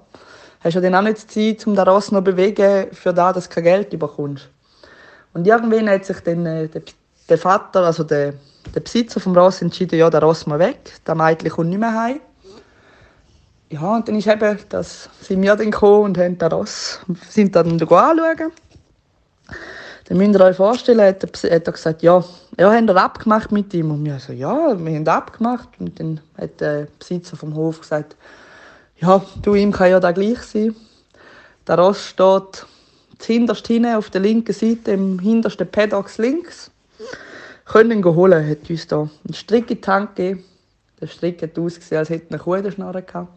[0.60, 3.48] hast ja dann auch nicht Zeit, um den Ross noch zu bewegen, für das, dass
[3.48, 4.48] du kein Geld bekommst.
[5.32, 6.82] Und irgendwann hat sich dann äh, der,
[7.28, 8.34] der Vater, also der,
[8.74, 11.94] der Besitzer vom Ross entschieden, ja, der Ross mal weg, der Mädchen kommt nicht mehr
[11.94, 12.20] heim.
[13.68, 17.54] Ja, und dann ist eben, dass sind wir dann gekommen und haben den Ross, sind
[17.54, 18.52] dann anschauen.
[20.06, 22.24] Dann müsst ihr euch vorstellen, hat er, hat er gesagt, ja,
[22.58, 23.90] ja, haben wir abgemacht mit ihm?
[23.90, 25.68] Und wir so, ja, wir haben abgemacht.
[25.78, 28.16] Und dann hat der Besitzer vom Hof gesagt,
[28.98, 30.74] ja, du, ihm kann ja da gleich sein.
[31.66, 32.66] Der Ross steht
[33.24, 36.70] hinterst hinten auf der linken Seite, im hintersten Paddocks links.
[37.64, 40.44] Können ihn holen, hat uns da einen Strick in die Hand gegeben.
[41.00, 43.32] Der Strick hat ausgesehen, als hätte eine Kuh Schnarre gehabt.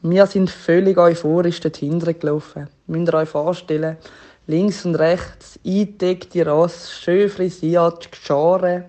[0.00, 2.68] Wir sind völlig euphorisch dorthin gelaufen.
[2.86, 3.98] Müsst ihr euch vorstellen,
[4.46, 8.84] links und rechts eingedeckte Ross, schön frisiert, geschoren.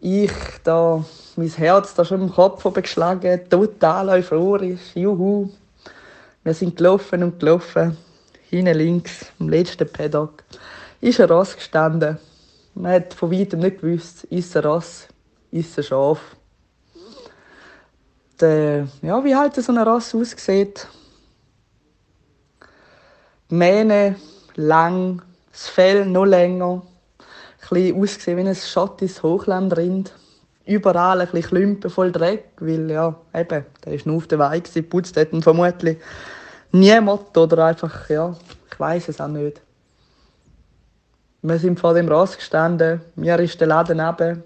[0.00, 1.04] Ich da,
[1.36, 5.50] mein Herz da schon im Kopf geschlagen, total euphorisch, juhu.
[6.42, 7.96] Wir sind gelaufen und gelaufen.
[8.50, 10.44] Hinten links, am letzten Paddock,
[11.00, 12.18] ist ein Ross gestanden.
[12.74, 15.08] Man hat von weitem nicht gewusst, ist ein Ross,
[15.50, 16.20] ist ein Schaf
[18.42, 20.86] äh, ja, wie halt so eine Rasse aussieht.
[23.48, 24.16] Mähne,
[24.56, 26.82] lang, das Fell noch länger,
[27.70, 30.12] ein ausgesehen wie ein schottisches Hochlandrind.
[30.66, 34.70] Überall ein bisschen Klümpen voll Dreck, weil ja, eben, der ist nur auf der Weide
[34.70, 35.98] geputzt, hat vermutlich
[36.72, 38.34] niemand oder einfach, ja,
[38.70, 39.60] ich weiß es auch nicht.
[41.42, 44.42] Wir sind vor dem Ross gestanden, mir ist der Laden neben.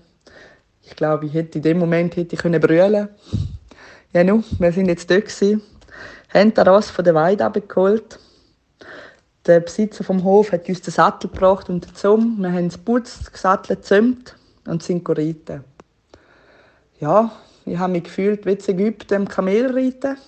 [0.83, 3.09] Ich glaube, ich hätte in dem Moment hätte ich können brüllen
[4.12, 5.62] ja, nu, wir sind jetzt dort gewesen,
[6.33, 8.18] haben den Ross von der Weide abgeholt.
[9.49, 12.37] Der Besitzer vom Hof hat uns den Sattel gebracht und den Zumm.
[12.39, 15.65] Wir haben es geputzt, gesattelt, gezümmt und sind reiten.
[17.01, 17.33] Ja,
[17.65, 20.19] ich habe mich gefühlt wie in Ägypten im Kamel reiten.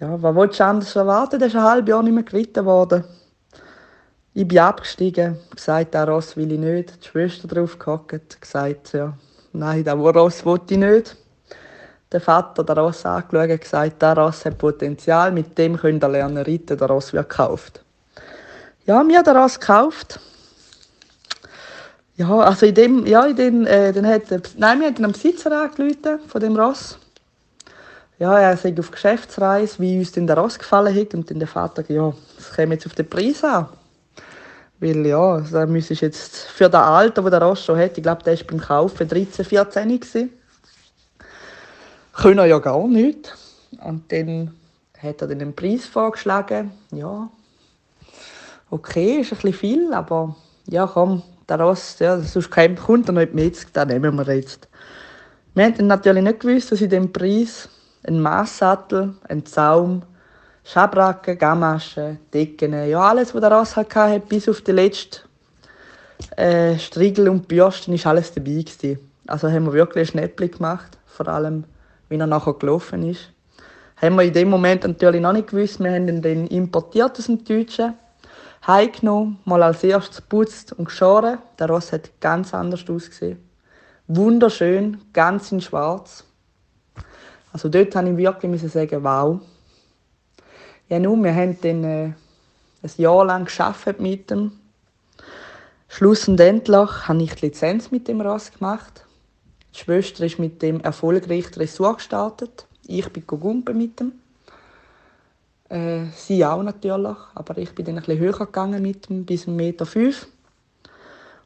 [0.00, 1.38] Ja, was wolltest du anders erwarten?
[1.38, 3.04] Der ist ein halbes Jahr nicht mehr geritten worden.
[4.32, 7.04] Ich bin abgestiegen, gesagt, der Ross will ich nicht.
[7.04, 9.16] Die Schwester drauf gehockt, gesagt, ja,
[9.52, 11.16] nein, der Ross wollte ich nicht
[12.14, 16.08] der Vater der Ross angeschaut und gesagt, der Ross hat Potenzial, mit dem könnt ihr
[16.08, 17.82] lernen reiten, der Ross wird gekauft.
[18.86, 20.20] Ja, mir der Ross gekauft.
[22.16, 24.22] Ja, also in dem, ja, in dem, äh, dann hat,
[24.56, 26.96] nein, wir haben einen Besitzer angerufen von dem Ross.
[28.20, 31.14] Ja, er sei auf Geschäftsreise, wie uns denn der Ross gefallen hat.
[31.14, 33.66] Und dann der Vater, ja, das kommt jetzt auf den Preis an.
[34.78, 38.22] Weil, ja, da müsstest jetzt für das Alter, das der Ross schon hat, ich glaube,
[38.22, 40.30] der war beim Kaufen 13, 14 gewesen
[42.14, 43.34] können ja gar nicht.
[43.82, 44.54] Und dann
[44.98, 46.72] hat er den Preis vorgeschlagen.
[46.92, 47.28] Ja,
[48.70, 53.34] okay, ist ein bisschen viel, aber ja, komm, der Ross, ja, sonst kommt er nicht
[53.34, 54.68] mit, den nehmen wir jetzt.
[55.54, 57.68] Wir haben natürlich nicht gewusst, dass in dem Preis
[58.06, 60.02] ein Masssattel, ein Zaum,
[60.64, 65.20] Schabracken, Gamaschen, Decken, ja alles, was der Ross hatte, bis auf den letzten
[66.36, 68.98] äh, Striegel und Bürsten, ist alles dabei gewesen.
[69.26, 71.64] Also haben wir wirklich ein Schnäppchen gemacht, vor allem
[72.08, 73.30] wie er nachher gelaufen ist.
[73.96, 75.80] Haben wir in dem Moment natürlich noch nicht gewusst.
[75.80, 77.94] Wir haben ihn dann importiert aus dem Deutschen,
[78.66, 81.38] heimgenommen, mal als erstes geputzt und geschoren.
[81.58, 83.38] Der Ross hat ganz anders ausgesehen.
[84.06, 86.24] Wunderschön, ganz in schwarz.
[87.52, 89.40] Also dort musste ich wirklich sagen, wow.
[90.88, 92.12] Ja, nun, wir haben dann äh,
[92.82, 94.52] ein Jahr lang geschafft mit ihm.
[95.88, 99.06] Schlussendlich habe ich die Lizenz mit dem Ross gemacht.
[99.74, 102.66] Die Schwester ist mit dem erfolgreich Dressur gestartet.
[102.86, 103.24] Ich bin
[103.72, 104.12] mit dem.
[105.68, 109.48] Äh, sie auch natürlich, aber ich bin dann ein bisschen höher gegangen mit dem, bis
[109.48, 109.86] 1,5 Meter.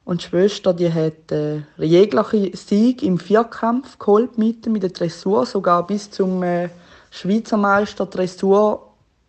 [0.05, 5.47] Und die Schwester die hat äh, jegliche Sieg im Vierkampf geholt mit, mit der Dressur,
[5.47, 6.69] sogar bis zum äh,
[7.11, 8.89] Schweizer Meister Dressur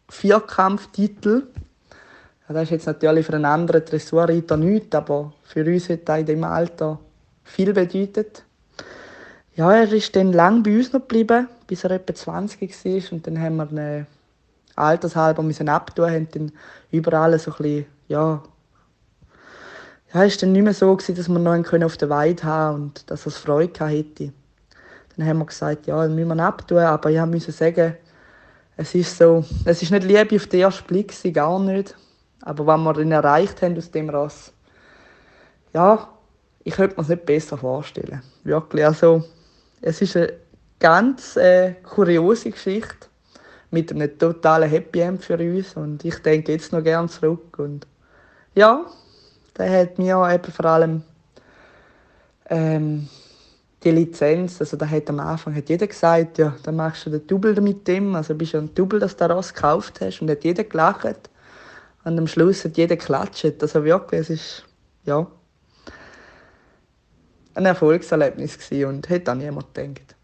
[0.09, 1.47] Vierkampftitel.
[2.47, 6.19] Ja, das ist jetzt natürlich für einen anderen Dressurreiter nichts, aber für uns hat das
[6.19, 6.99] in diesem Alter
[7.43, 8.43] viel bedeutet.
[9.59, 13.11] Ja, er ist dann lang bei uns noch geblieben, bis er etwa 20 war.
[13.11, 14.07] Und dann haben wir ihn
[14.77, 16.51] altershalber müssen abtun, haben dann
[16.91, 18.41] überall so ein bisschen, ja,
[20.13, 22.83] ja, es war dann nicht mehr so, gewesen, dass wir noch auf der Weide haben
[22.83, 24.31] und dass er Freude hätte.
[25.17, 27.97] Dann haben wir gesagt, ja, dann müssen wir ihn abtun, aber ich musste sagen,
[28.77, 31.97] es ist so, es ist nicht Liebe auf den ersten Blick, gar nicht.
[32.43, 34.53] Aber wenn wir ihn erreicht haben aus dem Ross,
[35.73, 36.07] ja,
[36.63, 38.21] ich könnte mir es nicht besser vorstellen.
[38.45, 39.25] Wirklich, also,
[39.81, 40.33] es ist eine
[40.79, 43.07] ganz äh, kuriose Geschichte
[43.71, 47.85] mit einem totalen Happy End für uns und ich denke jetzt noch gern zurück und
[48.55, 48.85] ja,
[49.57, 51.03] der hat mir eben vor allem
[52.49, 53.07] ähm,
[53.83, 57.25] die Lizenz, also da hat am Anfang hat jeder gesagt, ja, dann machst du den
[57.27, 60.43] Double mit dem, also bist du ein Double, dass du das gekauft hast und hat
[60.43, 61.29] jeder gelacht
[62.03, 64.63] und am Schluss hat jeder geklatscht, also wirklich, es ist,
[65.05, 65.27] ja,
[67.55, 70.15] ein Erfolgserlebnis gewesen und hätte an niemand gedacht.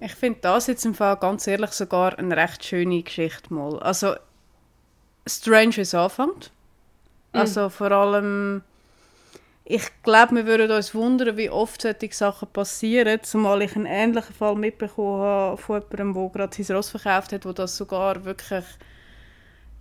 [0.00, 3.78] Ich finde das jetzt im Fall ganz ehrlich sogar eine recht schöne Geschichte mal.
[3.80, 4.14] Also,
[5.26, 6.50] strange, wie es anfängt.
[7.32, 8.62] Also vor allem,
[9.64, 14.34] ich glaube, wir würden uns wundern, wie oft solche Sachen passieren, zumal ich einen ähnlichen
[14.34, 18.64] Fall mitbekommen habe von jemandem, der gerade sein Ross verkauft hat, wo das sogar wirklich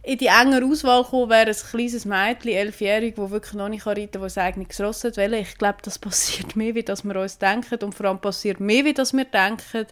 [0.02, 4.12] in die enge Auswahl gekommen wäre, ein kleines Mädchen, elfjährig, das wirklich noch nicht reiten
[4.12, 5.34] kann, das sein eigenes Ross hat wollen.
[5.34, 8.86] Ich glaube, das passiert mehr, wie das wir uns denken und vor allem passiert mehr,
[8.86, 9.88] wie das wir denken,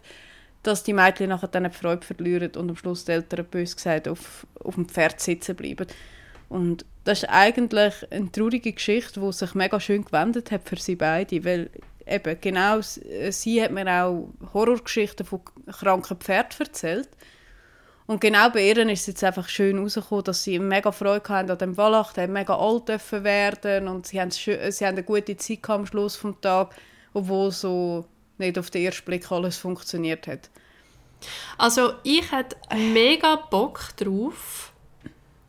[0.62, 4.08] dass die Mädchen nachher dann die Freude verlieren und am Schluss die Eltern bös gesagt
[4.08, 5.86] auf, auf dem Pferd sitzen bleiben.
[6.48, 10.96] Und das ist eigentlich eine traurige Geschichte, die sich mega schön gewendet hat für sie
[10.96, 11.70] beide, weil
[12.06, 17.08] eben genau sie hat mir auch Horrorgeschichten von kranken Pferden erzählt.
[18.08, 21.50] Und genau bei ihr ist es jetzt einfach schön rausgekommen, dass sie mega Freude hatten
[21.50, 25.36] an dem Wallach, die mega alt dürfen werden und sie haben, sie haben eine gute
[25.36, 26.74] Zeit am Schluss des Tages,
[27.12, 28.06] obwohl so
[28.38, 30.48] nicht auf den ersten Blick alles funktioniert hat.
[31.58, 34.72] Also ich hätte mega Bock drauf,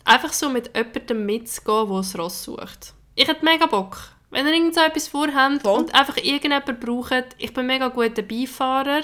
[0.03, 2.93] einfach so mit jemandem mitzugehen, der ein Ross sucht.
[3.15, 3.99] Ich hätte mega Bock.
[4.31, 5.79] Wenn ihr irgend so etwas vorhabt Voll.
[5.79, 9.01] und einfach irgendjemanden braucht, ich bin mega guter Beifahrer,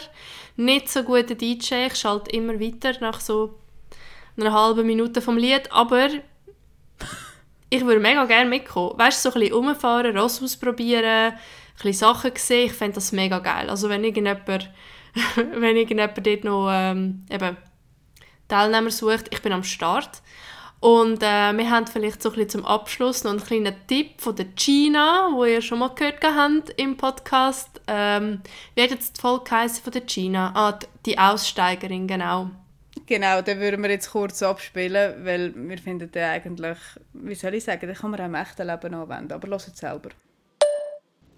[0.56, 3.56] nicht so guter DJ, ich schalte immer weiter nach so
[4.38, 6.10] einer halben Minute vom Lied, aber
[7.70, 8.98] ich würde mega gerne mitkommen.
[8.98, 11.38] Weißt du, so ein bisschen rumfahren, Ross ausprobieren, ein
[11.76, 13.70] bisschen Sachen sehen, ich fände das mega geil.
[13.70, 14.48] Also wenn irgendjemand,
[15.36, 17.58] wenn irgendjemand dort noch ähm, eben
[18.48, 20.22] Teilnehmer sucht, ich bin am Start.
[20.80, 24.36] Und äh, wir haben vielleicht so ein bisschen zum Abschluss noch einen kleinen Tipp von
[24.36, 27.82] der Gina, wo ihr schon mal gehört habt im Podcast.
[27.88, 28.42] Ähm,
[28.76, 29.46] wie hat jetzt die Folge
[29.84, 30.52] von der Gina?
[30.54, 32.50] Ah, die- die Aussteigerin, genau.
[33.08, 36.78] Genau, den würden wir jetzt kurz abspielen, weil wir finden den eigentlich,
[37.14, 39.78] wie soll ich sagen, den kann man auch im echten Leben anwenden, aber hört es
[39.78, 40.10] selber.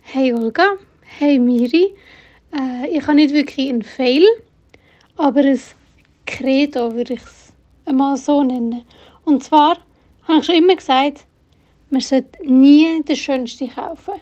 [0.02, 0.74] Hey Olga,
[1.20, 1.94] hey Miri.
[2.54, 4.26] Äh, ich habe nicht wirklich einen Fail,
[5.18, 5.60] aber ein
[6.26, 7.52] Credo würde ich es
[7.86, 8.86] einmal so nennen.
[9.28, 9.78] Und zwar
[10.26, 11.26] habe ich schon immer gesagt,
[11.90, 14.14] man sollte nie den Schönsten kaufen.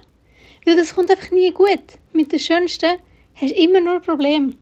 [0.65, 1.99] Weil das kommt einfach nie gut.
[2.11, 2.97] Mit den Schönsten
[3.35, 4.53] hast du immer nur Probleme.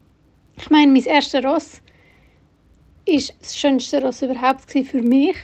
[0.58, 1.82] Ich meine, mein erstes Ross
[3.06, 5.38] ist das schönste Ross überhaupt gewesen für mich.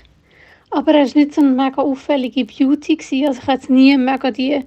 [0.69, 2.97] Aber er war nicht so eine mega auffällige Beauty.
[2.97, 3.25] Gewesen.
[3.25, 4.65] Also ich habe jetzt nie mega die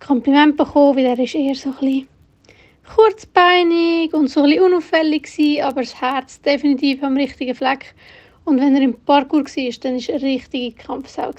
[0.00, 2.08] Kompliment bekommen, weil er ist eher so ein bisschen
[2.86, 7.94] kurzbeinig und so ein bisschen unauffällig war, aber das Herz definitiv am richtigen Fleck.
[8.44, 11.30] Und wenn er im Parkour war, dann war er eine richtige Kampfsau.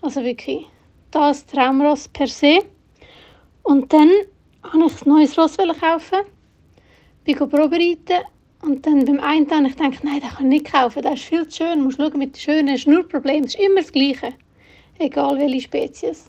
[0.00, 0.66] Also wirklich,
[1.10, 2.60] das Traumross per se.
[3.62, 4.10] Und dann
[4.62, 6.18] wollte ich ein neues Ross kaufen,
[7.24, 8.24] bin probereiten
[8.62, 11.24] und dann beim einen habe ich gedacht, nein, den kann ich nicht kaufen, der ist
[11.24, 13.60] viel zu schön, du musst schauen, mit den Schönen hast du nur Probleme, es ist
[13.60, 14.34] immer das Gleiche,
[14.98, 16.26] egal welche Spezies.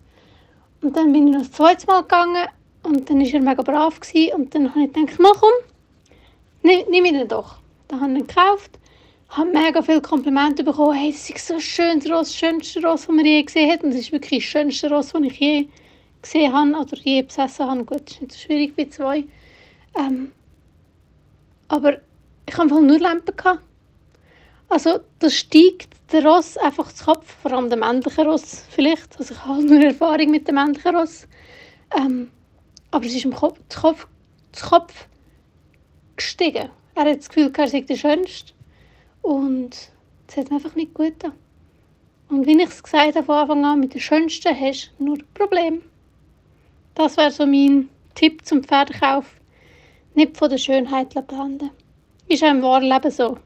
[0.82, 2.48] Und dann bin ich noch das zweite Mal gegangen
[2.84, 5.52] und dann war er mega brav gewesen, und dann habe ich gedacht, mach komm,
[6.64, 7.58] nimm ihn doch.
[7.88, 8.80] Dann habe ich ihn gekauft,
[9.30, 13.08] habe mega viele Komplimente bekommen, hey, das ist so ein schönes Ross, das schönste Ross,
[13.08, 15.68] das man je gesehen hat und es ist wirklich das schönste Ross, das ich je
[16.22, 17.84] gesehen habe oder je besessen habe.
[17.84, 19.26] Gut, das ist nicht so schwierig bei zwei.
[19.96, 20.32] Ähm,
[21.68, 21.98] aber
[22.48, 23.36] ich hatte nur Lampen.
[23.36, 23.62] Gehabt.
[24.70, 29.18] Also da steigt der Ross einfach zu Kopf, vor allem der männliche Ross vielleicht.
[29.20, 31.28] Also ich habe nur Erfahrung mit dem männlichen Ross.
[31.96, 32.32] Ähm,
[32.92, 34.08] aber es ist im Kopf, zu Kopf,
[34.62, 35.08] Kopf
[36.16, 36.70] gestiegen.
[36.96, 38.54] Er hat das Gefühl, er sei der Schönste.
[39.24, 39.90] Und
[40.28, 41.34] es hat mir einfach nicht gut getan.
[42.30, 45.18] Und wie ich es gesagt habe von Anfang an, mit den Schönsten hast du nur
[45.34, 45.82] Probleme.
[46.94, 49.26] Das wäre so mein Tipp zum Pferdekauf.
[50.14, 51.72] Nicht von der Schönheit blenden.
[52.28, 53.38] Ist auch im wahren Leben so.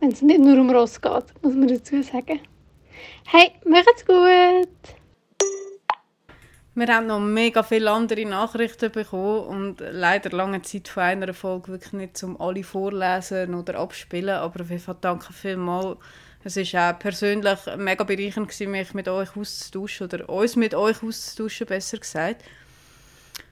[0.00, 2.40] Wenn es nicht nur um Ross geht, muss man dazu sagen.
[3.26, 4.99] Hey, macht's gut!
[6.74, 11.72] Wir haben noch mega viele andere Nachrichten bekommen und leider lange Zeit von einer Folge
[11.72, 15.98] wirklich nicht zum alle vorlesen oder abspielen, aber auf jeden Fall danke vielmals.
[16.44, 21.02] Es war auch persönlich mega bereichernd, gewesen, mich mit euch auszutauschen oder uns mit euch
[21.02, 22.44] auszutauschen, besser gesagt.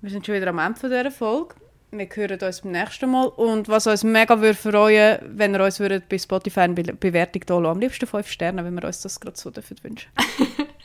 [0.01, 1.57] Wir sind schon wieder am Ende dieser Folge.
[1.91, 3.27] Wir hören uns beim nächsten Mal.
[3.27, 7.59] Und was uns mega würde freuen, wenn ihr uns bei Spotify eine Be Bewertung da
[7.59, 7.73] lassen.
[7.73, 9.51] Am liebsten 5 Sterne, wenn wir uns das gerade so
[9.83, 10.11] wünschen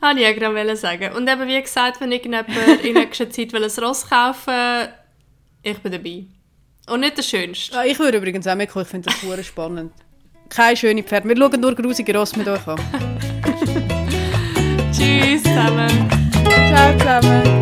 [0.00, 1.14] Habe ich ja gerade sagen.
[1.14, 2.48] Und eben wie gesagt, wenn irgendjemand
[2.82, 4.88] in nächster Zeit will ein Ross kaufen
[5.62, 6.24] ich bin dabei.
[6.88, 7.74] Und nicht der Schönste.
[7.74, 8.84] Ja, ich würde übrigens auch mitkommen.
[8.84, 9.92] Ich finde das super spannend.
[10.48, 11.28] Keine schöne Pferde.
[11.28, 12.80] Wir schauen nur grusige Ross mit euch an.
[14.92, 16.08] Tschüss zusammen.
[16.72, 17.59] Ciao zusammen.